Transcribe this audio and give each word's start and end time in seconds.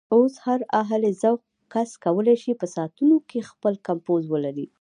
اوس 0.15 0.33
هر 0.45 0.59
اهل 0.81 1.03
ذوق 1.21 1.41
کس 1.73 1.89
کولی 2.05 2.35
شي 2.43 2.51
په 2.61 2.65
ساعتونو 2.75 3.15
کې 3.29 3.47
خپل 3.51 3.73
کمپوز 3.87 4.23
ولري. 4.33 4.65